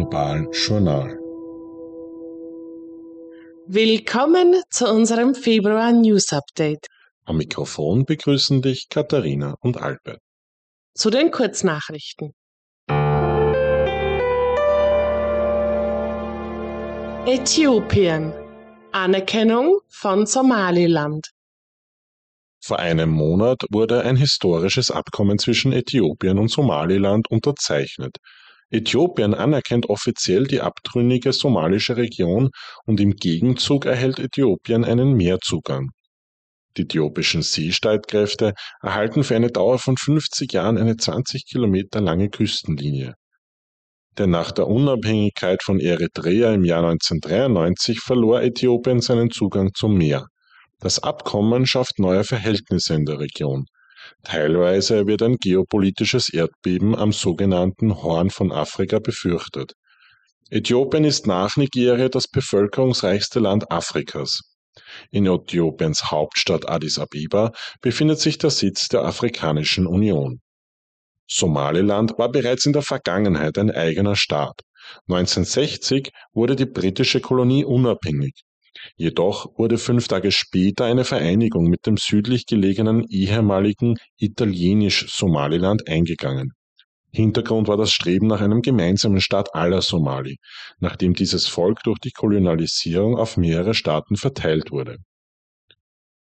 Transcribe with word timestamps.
globalen 0.00 0.48
Journal. 0.52 1.18
Willkommen 3.66 4.62
zu 4.70 4.86
unserem 4.86 5.34
Februar 5.34 5.92
News 5.92 6.32
Update. 6.32 6.86
Am 7.26 7.36
Mikrofon 7.36 8.06
begrüßen 8.06 8.62
dich 8.62 8.88
Katharina 8.88 9.56
und 9.60 9.76
Albert. 9.76 10.20
Zu 10.94 11.10
den 11.10 11.30
Kurznachrichten. 11.30 12.32
Äthiopien. 17.26 18.32
Anerkennung 18.92 19.80
von 19.90 20.24
Somaliland. 20.24 21.26
Vor 22.62 22.78
einem 22.78 23.10
Monat 23.10 23.64
wurde 23.70 24.00
ein 24.02 24.16
historisches 24.16 24.90
Abkommen 24.90 25.38
zwischen 25.38 25.72
Äthiopien 25.72 26.38
und 26.38 26.50
Somaliland 26.50 27.30
unterzeichnet. 27.30 28.16
Äthiopien 28.70 29.34
anerkennt 29.34 29.88
offiziell 29.90 30.46
die 30.46 30.60
abtrünnige 30.60 31.32
somalische 31.32 31.96
Region 31.96 32.50
und 32.86 33.00
im 33.00 33.16
Gegenzug 33.16 33.84
erhält 33.84 34.18
Äthiopien 34.18 34.84
einen 34.84 35.14
Meerzugang. 35.14 35.90
Die 36.76 36.82
äthiopischen 36.82 37.42
Seestreitkräfte 37.42 38.54
erhalten 38.80 39.24
für 39.24 39.34
eine 39.34 39.50
Dauer 39.50 39.80
von 39.80 39.96
50 39.96 40.52
Jahren 40.52 40.78
eine 40.78 40.96
20 40.96 41.44
Kilometer 41.46 42.00
lange 42.00 42.28
Küstenlinie. 42.30 43.14
Denn 44.18 44.30
nach 44.30 44.52
der 44.52 44.68
Unabhängigkeit 44.68 45.62
von 45.62 45.80
Eritrea 45.80 46.54
im 46.54 46.64
Jahr 46.64 46.84
1993 46.84 48.00
verlor 48.00 48.40
Äthiopien 48.42 49.00
seinen 49.00 49.30
Zugang 49.30 49.70
zum 49.74 49.96
Meer. 49.96 50.26
Das 50.78 51.00
Abkommen 51.00 51.66
schafft 51.66 51.98
neue 51.98 52.22
Verhältnisse 52.24 52.94
in 52.94 53.04
der 53.04 53.18
Region. 53.18 53.66
Teilweise 54.22 55.06
wird 55.06 55.22
ein 55.22 55.36
geopolitisches 55.36 56.28
Erdbeben 56.32 56.94
am 56.94 57.12
sogenannten 57.12 58.02
Horn 58.02 58.30
von 58.30 58.52
Afrika 58.52 58.98
befürchtet. 58.98 59.74
Äthiopien 60.50 61.04
ist 61.04 61.26
nach 61.26 61.56
Nigeria 61.56 62.08
das 62.08 62.26
bevölkerungsreichste 62.26 63.38
Land 63.40 63.70
Afrikas. 63.70 64.40
In 65.10 65.26
Äthiopiens 65.26 66.10
Hauptstadt 66.10 66.68
Addis 66.68 66.98
Abeba 66.98 67.52
befindet 67.80 68.20
sich 68.20 68.38
der 68.38 68.50
Sitz 68.50 68.88
der 68.88 69.04
Afrikanischen 69.04 69.86
Union. 69.86 70.40
Somaliland 71.28 72.18
war 72.18 72.30
bereits 72.30 72.66
in 72.66 72.72
der 72.72 72.82
Vergangenheit 72.82 73.58
ein 73.58 73.70
eigener 73.70 74.16
Staat. 74.16 74.62
1960 75.08 76.10
wurde 76.32 76.56
die 76.56 76.66
britische 76.66 77.20
Kolonie 77.20 77.64
unabhängig. 77.64 78.42
Jedoch 78.96 79.58
wurde 79.58 79.78
fünf 79.78 80.08
Tage 80.08 80.32
später 80.32 80.84
eine 80.84 81.04
Vereinigung 81.04 81.64
mit 81.64 81.86
dem 81.86 81.96
südlich 81.96 82.46
gelegenen 82.46 83.04
ehemaligen 83.08 83.96
Italienisch-Somaliland 84.18 85.88
eingegangen. 85.88 86.52
Hintergrund 87.12 87.66
war 87.66 87.76
das 87.76 87.92
Streben 87.92 88.28
nach 88.28 88.40
einem 88.40 88.62
gemeinsamen 88.62 89.20
Staat 89.20 89.54
aller 89.54 89.82
Somali, 89.82 90.36
nachdem 90.78 91.14
dieses 91.14 91.48
Volk 91.48 91.82
durch 91.82 91.98
die 91.98 92.12
Kolonialisierung 92.12 93.16
auf 93.16 93.36
mehrere 93.36 93.74
Staaten 93.74 94.16
verteilt 94.16 94.70
wurde. 94.70 94.98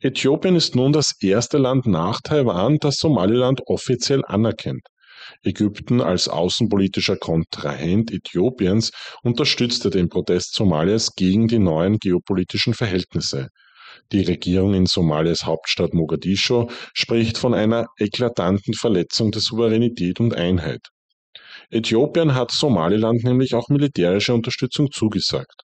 Äthiopien 0.02 0.56
ist 0.56 0.76
nun 0.76 0.94
das 0.94 1.14
erste 1.22 1.58
Land 1.58 1.86
nach 1.86 2.22
Taiwan, 2.22 2.78
das 2.80 2.98
Somaliland 2.98 3.62
offiziell 3.68 4.24
anerkennt. 4.26 4.88
Ägypten 5.44 6.02
als 6.02 6.28
außenpolitischer 6.28 7.18
Kontrahent 7.18 8.12
Äthiopiens 8.12 8.92
unterstützte 9.24 9.90
den 9.90 10.10
Protest 10.10 10.54
Somalias 10.54 11.16
gegen 11.16 11.48
die 11.48 11.60
neuen 11.60 11.98
geopolitischen 11.98 12.74
Verhältnisse. 12.74 13.50
Die 14.12 14.22
Regierung 14.22 14.74
in 14.74 14.86
Somalias 14.86 15.46
Hauptstadt 15.46 15.94
Mogadischu 15.94 16.68
spricht 16.94 17.38
von 17.38 17.54
einer 17.54 17.88
eklatanten 17.98 18.74
Verletzung 18.74 19.32
der 19.32 19.42
Souveränität 19.42 20.20
und 20.20 20.36
Einheit. 20.36 20.82
Äthiopien 21.70 22.34
hat 22.34 22.52
Somaliland 22.52 23.24
nämlich 23.24 23.54
auch 23.54 23.70
militärische 23.70 24.34
Unterstützung 24.34 24.92
zugesagt. 24.92 25.64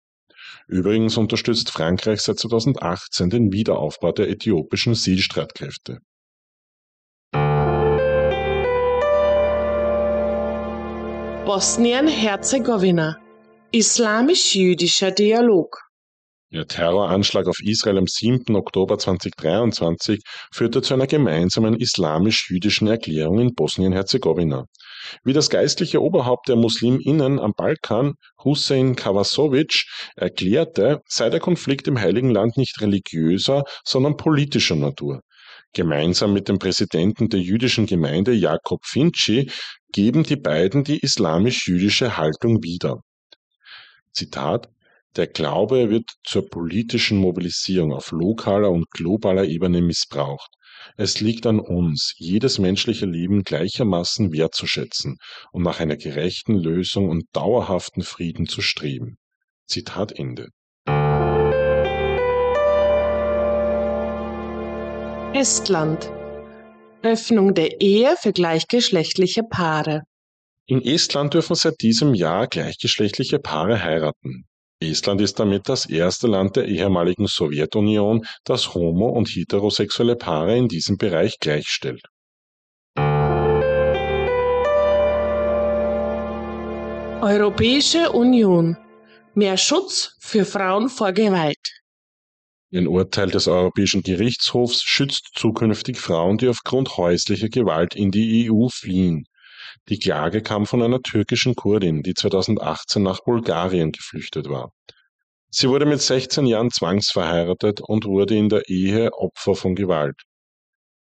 Übrigens 0.66 1.16
unterstützt 1.16 1.70
Frankreich 1.70 2.20
seit 2.20 2.38
2018 2.38 3.30
den 3.30 3.52
Wiederaufbau 3.52 4.12
der 4.12 4.28
äthiopischen 4.28 4.94
Seestreitkräfte. 4.94 5.98
Bosnien-Herzegowina. 11.44 13.18
Islamisch-jüdischer 13.72 15.10
Dialog. 15.10 15.76
Der 16.52 16.68
Terroranschlag 16.68 17.48
auf 17.48 17.56
Israel 17.64 17.98
am 17.98 18.06
7. 18.06 18.54
Oktober 18.54 18.96
2023 18.96 20.20
führte 20.52 20.82
zu 20.82 20.94
einer 20.94 21.08
gemeinsamen 21.08 21.74
islamisch-jüdischen 21.74 22.86
Erklärung 22.86 23.40
in 23.40 23.54
Bosnien-Herzegowina. 23.54 24.66
Wie 25.24 25.32
das 25.32 25.50
geistliche 25.50 26.00
Oberhaupt 26.00 26.48
der 26.48 26.54
Musliminnen 26.54 27.40
am 27.40 27.54
Balkan, 27.56 28.12
Hussein 28.44 28.94
Kawasovic, 28.94 29.82
erklärte, 30.14 31.00
sei 31.08 31.28
der 31.28 31.40
Konflikt 31.40 31.88
im 31.88 32.00
Heiligen 32.00 32.30
Land 32.30 32.56
nicht 32.56 32.80
religiöser, 32.80 33.64
sondern 33.84 34.16
politischer 34.16 34.76
Natur. 34.76 35.22
Gemeinsam 35.74 36.34
mit 36.34 36.48
dem 36.48 36.58
Präsidenten 36.58 37.30
der 37.30 37.40
jüdischen 37.40 37.86
Gemeinde 37.86 38.32
Jakob 38.32 38.84
Finci 38.84 39.50
geben 39.90 40.22
die 40.22 40.36
beiden 40.36 40.84
die 40.84 40.98
islamisch-jüdische 40.98 42.18
Haltung 42.18 42.62
wieder. 42.62 43.00
Zitat 44.12 44.68
Der 45.16 45.26
Glaube 45.26 45.88
wird 45.88 46.10
zur 46.24 46.48
politischen 46.48 47.18
Mobilisierung 47.18 47.92
auf 47.92 48.12
lokaler 48.12 48.70
und 48.70 48.90
globaler 48.90 49.44
Ebene 49.44 49.80
missbraucht. 49.80 50.50
Es 50.96 51.20
liegt 51.20 51.46
an 51.46 51.60
uns, 51.60 52.14
jedes 52.18 52.58
menschliche 52.58 53.06
Leben 53.06 53.42
gleichermaßen 53.42 54.32
wertzuschätzen 54.32 55.16
und 55.52 55.62
nach 55.62 55.80
einer 55.80 55.96
gerechten 55.96 56.54
Lösung 56.54 57.08
und 57.08 57.24
dauerhaften 57.32 58.02
Frieden 58.02 58.46
zu 58.46 58.60
streben. 58.60 59.16
Zitat 59.66 60.12
Ende. 60.12 60.48
Estland. 65.34 66.12
Öffnung 67.02 67.54
der 67.54 67.80
Ehe 67.80 68.16
für 68.20 68.34
gleichgeschlechtliche 68.34 69.42
Paare. 69.42 70.02
In 70.66 70.84
Estland 70.84 71.32
dürfen 71.32 71.56
seit 71.56 71.80
diesem 71.80 72.12
Jahr 72.12 72.46
gleichgeschlechtliche 72.48 73.38
Paare 73.38 73.82
heiraten. 73.82 74.44
Estland 74.78 75.22
ist 75.22 75.40
damit 75.40 75.70
das 75.70 75.86
erste 75.86 76.26
Land 76.26 76.56
der 76.56 76.66
ehemaligen 76.66 77.26
Sowjetunion, 77.26 78.26
das 78.44 78.74
homo- 78.74 79.08
und 79.08 79.26
heterosexuelle 79.30 80.16
Paare 80.16 80.54
in 80.54 80.68
diesem 80.68 80.98
Bereich 80.98 81.38
gleichstellt. 81.40 82.02
Europäische 87.22 88.12
Union. 88.12 88.76
Mehr 89.34 89.56
Schutz 89.56 90.14
für 90.20 90.44
Frauen 90.44 90.90
vor 90.90 91.12
Gewalt. 91.12 91.81
Ein 92.74 92.88
Urteil 92.88 93.30
des 93.30 93.48
Europäischen 93.48 94.02
Gerichtshofs 94.02 94.82
schützt 94.82 95.32
zukünftig 95.34 95.98
Frauen, 95.98 96.38
die 96.38 96.48
aufgrund 96.48 96.96
häuslicher 96.96 97.50
Gewalt 97.50 97.94
in 97.94 98.10
die 98.10 98.50
EU 98.50 98.68
fliehen. 98.68 99.26
Die 99.90 99.98
Klage 99.98 100.40
kam 100.40 100.64
von 100.64 100.82
einer 100.82 101.02
türkischen 101.02 101.54
Kurdin, 101.54 102.02
die 102.02 102.14
2018 102.14 103.02
nach 103.02 103.20
Bulgarien 103.24 103.92
geflüchtet 103.92 104.48
war. 104.48 104.70
Sie 105.50 105.68
wurde 105.68 105.84
mit 105.84 106.00
16 106.00 106.46
Jahren 106.46 106.70
zwangsverheiratet 106.70 107.82
und 107.82 108.06
wurde 108.06 108.36
in 108.36 108.48
der 108.48 108.66
Ehe 108.70 109.12
Opfer 109.12 109.54
von 109.54 109.74
Gewalt. 109.74 110.22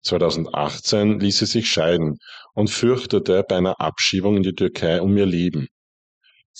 2018 0.04 1.20
ließ 1.20 1.40
sie 1.40 1.46
sich 1.46 1.68
scheiden 1.68 2.16
und 2.54 2.70
fürchtete 2.70 3.44
bei 3.46 3.56
einer 3.56 3.78
Abschiebung 3.78 4.38
in 4.38 4.42
die 4.42 4.54
Türkei 4.54 5.02
um 5.02 5.14
ihr 5.18 5.26
Leben. 5.26 5.68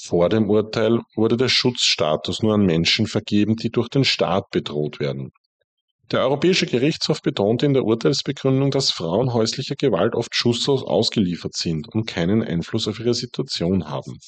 Vor 0.01 0.29
dem 0.29 0.49
Urteil 0.49 1.01
wurde 1.17 1.37
der 1.37 1.49
Schutzstatus 1.49 2.43
nur 2.43 2.55
an 2.55 2.65
Menschen 2.65 3.07
vergeben, 3.07 3.57
die 3.57 3.71
durch 3.71 3.89
den 3.89 4.05
Staat 4.05 4.51
bedroht 4.51 5.01
werden. 5.01 5.33
Der 6.13 6.21
Europäische 6.21 6.67
Gerichtshof 6.67 7.21
betonte 7.21 7.67
in 7.67 7.75
der 7.75 7.85
Urteilsbegründung, 7.85 8.71
dass 8.71 8.91
Frauen 8.91 9.35
häuslicher 9.35 9.75
Gewalt 9.75 10.15
oft 10.15 10.35
schusslos 10.35 10.83
ausgeliefert 10.83 11.55
sind 11.55 11.89
und 11.89 12.07
keinen 12.07 12.43
Einfluss 12.43 12.89
auf 12.89 13.01
ihre 13.01 13.13
Situation 13.13 13.91
haben. 13.91 14.19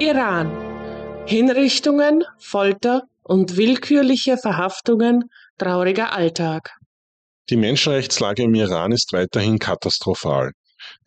Iran. 0.00 0.50
Hinrichtungen, 1.26 2.24
Folter 2.38 3.02
und 3.22 3.56
willkürliche 3.56 4.36
Verhaftungen, 4.36 5.30
trauriger 5.58 6.12
Alltag. 6.12 6.81
Die 7.52 7.58
Menschenrechtslage 7.58 8.44
im 8.44 8.54
Iran 8.54 8.92
ist 8.92 9.12
weiterhin 9.12 9.58
katastrophal. 9.58 10.52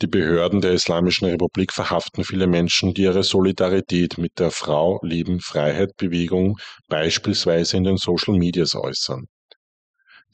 Die 0.04 0.06
Behörden 0.06 0.62
der 0.62 0.74
Islamischen 0.74 1.28
Republik 1.28 1.74
verhaften 1.74 2.24
viele 2.24 2.46
Menschen, 2.46 2.94
die 2.94 3.02
ihre 3.02 3.24
Solidarität 3.24 4.20
mit 4.20 4.38
der 4.38 4.52
Frau, 4.52 5.00
Leben, 5.02 5.40
Freiheit 5.40 5.98
Bewegung 5.98 6.60
beispielsweise 6.88 7.78
in 7.78 7.84
den 7.84 7.98
Social 7.98 8.38
Medias 8.38 8.76
äußern. 8.76 9.26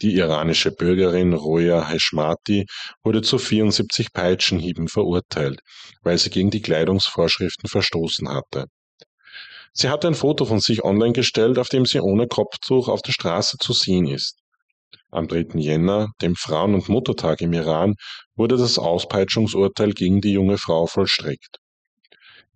Die 0.01 0.17
iranische 0.17 0.71
Bürgerin 0.71 1.31
Roya 1.31 1.87
Heshmati 1.87 2.65
wurde 3.05 3.21
zu 3.21 3.37
74 3.37 4.11
Peitschenhieben 4.11 4.89
verurteilt, 4.89 5.61
weil 6.01 6.17
sie 6.17 6.29
gegen 6.29 6.49
die 6.49 6.61
Kleidungsvorschriften 6.61 7.69
verstoßen 7.69 8.27
hatte. 8.27 8.65
Sie 9.71 9.87
hat 9.87 10.03
ein 10.03 10.15
Foto 10.15 10.43
von 10.43 10.59
sich 10.59 10.83
online 10.83 11.13
gestellt, 11.13 11.57
auf 11.57 11.69
dem 11.69 11.85
sie 11.85 12.01
ohne 12.01 12.27
Kopftuch 12.27 12.89
auf 12.89 13.01
der 13.01 13.13
Straße 13.13 13.55
zu 13.59 13.71
sehen 13.71 14.07
ist. 14.07 14.40
Am 15.09 15.27
3. 15.27 15.59
Jänner, 15.59 16.09
dem 16.21 16.35
Frauen- 16.35 16.73
und 16.73 16.89
Muttertag 16.89 17.41
im 17.41 17.53
Iran, 17.53 17.95
wurde 18.35 18.57
das 18.57 18.79
Auspeitschungsurteil 18.79 19.91
gegen 19.93 20.21
die 20.21 20.33
junge 20.33 20.57
Frau 20.57 20.87
vollstreckt. 20.87 21.57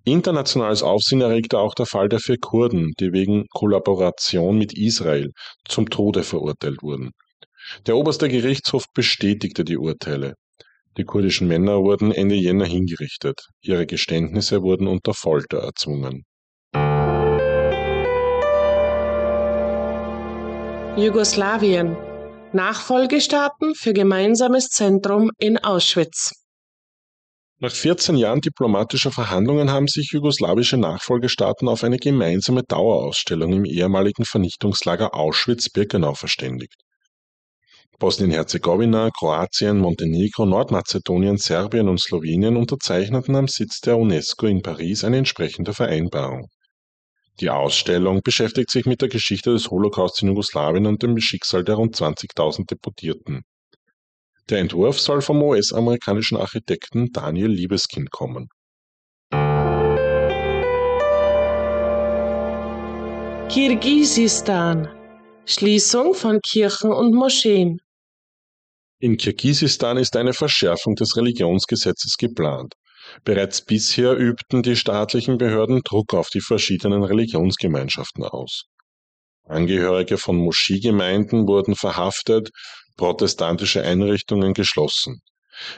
Internationales 0.03 0.83
Aufsehen 0.83 1.21
erregte 1.21 1.57
auch 1.57 1.73
der 1.73 1.87
Fall 1.87 2.09
der 2.09 2.19
vier 2.19 2.37
Kurden, 2.39 2.93
die 2.99 3.11
wegen 3.11 3.45
Kollaboration 3.51 4.57
mit 4.57 4.77
Israel 4.77 5.31
zum 5.67 5.89
Tode 5.89 6.23
verurteilt 6.23 6.83
wurden. 6.83 7.11
Der 7.87 7.97
oberste 7.97 8.29
Gerichtshof 8.29 8.85
bestätigte 8.93 9.65
die 9.65 9.77
Urteile. 9.77 10.35
Die 10.97 11.03
kurdischen 11.03 11.47
Männer 11.47 11.81
wurden 11.81 12.11
Ende 12.11 12.35
Jänner 12.35 12.65
hingerichtet. 12.65 13.47
Ihre 13.61 13.85
Geständnisse 13.85 14.61
wurden 14.61 14.87
unter 14.87 15.13
Folter 15.13 15.57
erzwungen. 15.57 16.23
Jugoslawien 20.97 21.97
Nachfolgestaaten 22.55 23.75
für 23.75 23.93
gemeinsames 23.93 24.69
Zentrum 24.69 25.29
in 25.37 25.57
Auschwitz. 25.57 26.31
Nach 27.59 27.71
14 27.71 28.15
Jahren 28.15 28.39
diplomatischer 28.39 29.11
Verhandlungen 29.11 29.71
haben 29.71 29.87
sich 29.87 30.11
jugoslawische 30.11 30.77
Nachfolgestaaten 30.77 31.67
auf 31.67 31.83
eine 31.83 31.97
gemeinsame 31.97 32.63
Dauerausstellung 32.63 33.51
im 33.51 33.65
ehemaligen 33.65 34.23
Vernichtungslager 34.23 35.13
Auschwitz-Birkenau 35.13 36.15
verständigt. 36.15 36.75
Bosnien-Herzegowina, 37.99 39.09
Kroatien, 39.11 39.79
Montenegro, 39.79 40.45
Nordmazedonien, 40.45 41.37
Serbien 41.37 41.89
und 41.89 42.01
Slowenien 42.01 42.57
unterzeichneten 42.57 43.35
am 43.35 43.47
Sitz 43.47 43.79
der 43.81 43.97
UNESCO 43.97 44.47
in 44.47 44.61
Paris 44.61 45.03
eine 45.03 45.17
entsprechende 45.17 45.73
Vereinbarung. 45.73 46.47
Die 47.41 47.49
Ausstellung 47.49 48.21
beschäftigt 48.23 48.71
sich 48.71 48.85
mit 48.85 49.01
der 49.01 49.09
Geschichte 49.09 49.51
des 49.51 49.69
Holocaust 49.69 50.21
in 50.21 50.29
Jugoslawien 50.29 50.85
und 50.85 51.03
dem 51.03 51.19
Schicksal 51.19 51.65
der 51.65 51.75
rund 51.75 51.95
20.000 51.95 52.65
Deportierten. 52.65 53.43
Der 54.49 54.59
Entwurf 54.59 54.99
soll 55.01 55.21
vom 55.21 55.41
US-amerikanischen 55.41 56.37
Architekten 56.37 57.11
Daniel 57.11 57.49
Liebeskind 57.49 58.09
kommen. 58.11 58.47
Kirgisistan 63.49 64.87
Schließung 65.45 66.13
von 66.13 66.39
Kirchen 66.41 66.91
und 66.91 67.13
Moscheen. 67.13 67.79
In 68.99 69.17
Kirgisistan 69.17 69.97
ist 69.97 70.15
eine 70.15 70.33
Verschärfung 70.33 70.95
des 70.95 71.17
Religionsgesetzes 71.17 72.15
geplant. 72.17 72.73
Bereits 73.23 73.61
bisher 73.63 74.17
übten 74.17 74.63
die 74.63 74.75
staatlichen 74.75 75.37
Behörden 75.37 75.81
Druck 75.83 76.13
auf 76.13 76.29
die 76.29 76.41
verschiedenen 76.41 77.03
Religionsgemeinschaften 77.03 78.23
aus. 78.23 78.65
Angehörige 79.47 80.17
von 80.17 80.37
Moscheegemeinden 80.37 81.47
wurden 81.47 81.75
verhaftet, 81.75 82.49
protestantische 82.97 83.83
Einrichtungen 83.83 84.53
geschlossen. 84.53 85.21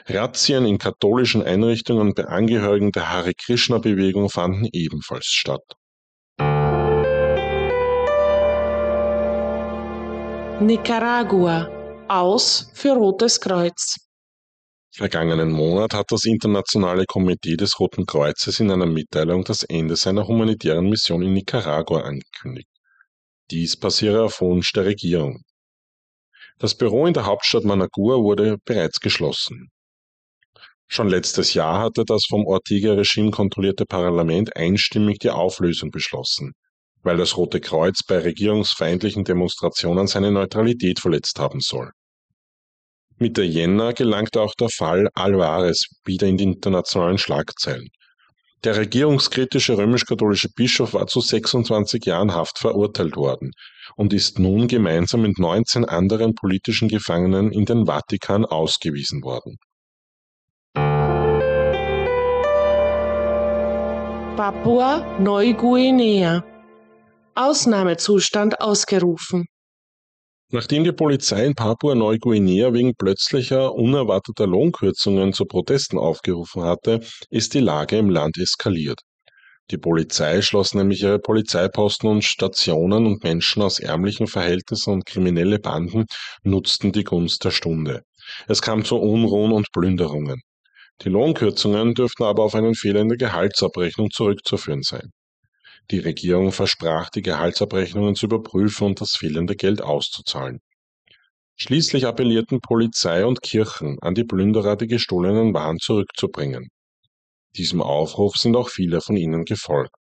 Razzien 0.06 0.64
in 0.66 0.78
katholischen 0.78 1.42
Einrichtungen 1.42 2.14
bei 2.14 2.24
Angehörigen 2.24 2.92
der 2.92 3.10
Hare 3.10 3.32
Krishna-Bewegung 3.34 4.30
fanden 4.30 4.68
ebenfalls 4.72 5.26
statt. 5.26 5.62
Nicaragua 10.60 11.70
aus 12.08 12.70
für 12.74 12.92
Rotes 12.92 13.40
Kreuz. 13.40 14.07
Vergangenen 14.90 15.52
Monat 15.52 15.94
hat 15.94 16.06
das 16.10 16.24
Internationale 16.24 17.04
Komitee 17.04 17.56
des 17.56 17.78
Roten 17.78 18.06
Kreuzes 18.06 18.58
in 18.58 18.70
einer 18.70 18.86
Mitteilung 18.86 19.44
das 19.44 19.62
Ende 19.62 19.96
seiner 19.96 20.26
humanitären 20.26 20.88
Mission 20.88 21.22
in 21.22 21.34
Nicaragua 21.34 22.00
angekündigt. 22.00 22.68
Dies 23.50 23.76
passiere 23.76 24.24
auf 24.24 24.40
Wunsch 24.40 24.72
der 24.72 24.86
Regierung. 24.86 25.42
Das 26.58 26.74
Büro 26.74 27.06
in 27.06 27.14
der 27.14 27.26
Hauptstadt 27.26 27.64
Managua 27.64 28.16
wurde 28.16 28.56
bereits 28.64 28.98
geschlossen. 28.98 29.70
Schon 30.88 31.08
letztes 31.08 31.52
Jahr 31.52 31.80
hatte 31.80 32.04
das 32.04 32.24
vom 32.26 32.46
Ortega-Regime 32.46 33.30
kontrollierte 33.30 33.84
Parlament 33.84 34.56
einstimmig 34.56 35.18
die 35.18 35.30
Auflösung 35.30 35.90
beschlossen, 35.90 36.52
weil 37.02 37.18
das 37.18 37.36
Rote 37.36 37.60
Kreuz 37.60 38.02
bei 38.02 38.18
regierungsfeindlichen 38.18 39.24
Demonstrationen 39.24 40.06
seine 40.06 40.32
Neutralität 40.32 40.98
verletzt 40.98 41.38
haben 41.38 41.60
soll. 41.60 41.92
Mit 43.20 43.36
der 43.36 43.48
Jänner 43.48 43.94
gelangte 43.94 44.40
auch 44.40 44.54
der 44.54 44.68
Fall 44.68 45.08
Alvarez 45.14 45.88
wieder 46.04 46.28
in 46.28 46.36
die 46.36 46.44
internationalen 46.44 47.18
Schlagzeilen. 47.18 47.88
Der 48.62 48.76
regierungskritische 48.76 49.76
römisch-katholische 49.76 50.50
Bischof 50.54 50.94
war 50.94 51.08
zu 51.08 51.20
26 51.20 52.06
Jahren 52.06 52.32
Haft 52.32 52.58
verurteilt 52.58 53.16
worden 53.16 53.50
und 53.96 54.12
ist 54.12 54.38
nun 54.38 54.68
gemeinsam 54.68 55.22
mit 55.22 55.36
19 55.38 55.84
anderen 55.84 56.34
politischen 56.34 56.88
Gefangenen 56.88 57.50
in 57.50 57.64
den 57.64 57.86
Vatikan 57.86 58.44
ausgewiesen 58.44 59.22
worden. 59.22 59.56
Papua-Neuguinea 64.36 66.44
Ausnahmezustand 67.34 68.60
ausgerufen. 68.60 69.46
Nachdem 70.50 70.82
die 70.82 70.92
Polizei 70.92 71.44
in 71.44 71.54
Papua-Neuguinea 71.54 72.72
wegen 72.72 72.94
plötzlicher, 72.94 73.74
unerwarteter 73.74 74.46
Lohnkürzungen 74.46 75.34
zu 75.34 75.44
Protesten 75.44 75.98
aufgerufen 75.98 76.62
hatte, 76.62 77.00
ist 77.28 77.52
die 77.52 77.60
Lage 77.60 77.98
im 77.98 78.08
Land 78.08 78.38
eskaliert. 78.38 79.00
Die 79.70 79.76
Polizei 79.76 80.40
schloss 80.40 80.72
nämlich 80.72 81.02
ihre 81.02 81.18
Polizeiposten 81.18 82.08
und 82.08 82.24
Stationen 82.24 83.04
und 83.04 83.22
Menschen 83.22 83.60
aus 83.60 83.78
ärmlichen 83.78 84.26
Verhältnissen 84.26 84.94
und 84.94 85.04
kriminelle 85.04 85.58
Banden 85.58 86.06
nutzten 86.42 86.92
die 86.92 87.04
Gunst 87.04 87.44
der 87.44 87.50
Stunde. 87.50 88.00
Es 88.46 88.62
kam 88.62 88.86
zu 88.86 88.96
Unruhen 88.96 89.52
und 89.52 89.70
Plünderungen. 89.70 90.40
Die 91.02 91.10
Lohnkürzungen 91.10 91.92
dürften 91.92 92.24
aber 92.24 92.44
auf 92.44 92.54
einen 92.54 92.74
Fehler 92.74 93.00
in 93.00 93.08
der 93.10 93.18
Gehaltsabrechnung 93.18 94.10
zurückzuführen 94.10 94.82
sein. 94.82 95.10
Die 95.90 96.00
Regierung 96.00 96.52
versprach, 96.52 97.08
die 97.08 97.22
Gehaltsabrechnungen 97.22 98.14
zu 98.14 98.26
überprüfen 98.26 98.88
und 98.88 99.00
das 99.00 99.16
fehlende 99.16 99.56
Geld 99.56 99.80
auszuzahlen. 99.80 100.60
Schließlich 101.56 102.06
appellierten 102.06 102.60
Polizei 102.60 103.24
und 103.24 103.42
Kirchen 103.42 103.98
an 104.00 104.14
die 104.14 104.24
Plünderer, 104.24 104.76
die 104.76 104.86
gestohlenen 104.86 105.54
Waren 105.54 105.78
zurückzubringen. 105.78 106.68
Diesem 107.56 107.80
Aufruf 107.80 108.36
sind 108.36 108.54
auch 108.54 108.68
viele 108.68 109.00
von 109.00 109.16
ihnen 109.16 109.44
gefolgt. 109.44 109.94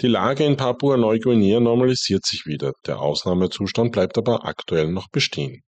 Die 0.00 0.08
Lage 0.08 0.44
in 0.44 0.56
Papua-Neuguinea 0.56 1.60
normalisiert 1.60 2.26
sich 2.26 2.46
wieder, 2.46 2.72
der 2.86 3.00
Ausnahmezustand 3.00 3.92
bleibt 3.92 4.18
aber 4.18 4.44
aktuell 4.44 4.88
noch 4.88 5.08
bestehen. 5.10 5.62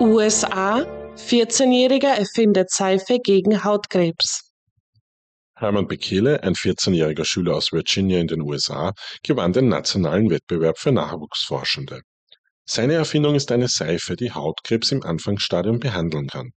USA 0.00 1.05
14-Jähriger 1.16 2.14
erfindet 2.14 2.70
Seife 2.70 3.18
gegen 3.18 3.64
Hautkrebs. 3.64 4.52
Hermann 5.54 5.88
Bekele, 5.88 6.42
ein 6.42 6.54
14-jähriger 6.54 7.24
Schüler 7.24 7.56
aus 7.56 7.72
Virginia 7.72 8.20
in 8.20 8.26
den 8.26 8.42
USA, 8.42 8.92
gewann 9.22 9.54
den 9.54 9.68
nationalen 9.68 10.28
Wettbewerb 10.28 10.78
für 10.78 10.92
Nachwuchsforschende. 10.92 12.02
Seine 12.66 12.94
Erfindung 12.94 13.34
ist 13.34 13.50
eine 13.50 13.68
Seife, 13.68 14.16
die 14.16 14.32
Hautkrebs 14.32 14.92
im 14.92 15.02
Anfangsstadium 15.02 15.80
behandeln 15.80 16.26
kann. 16.26 16.50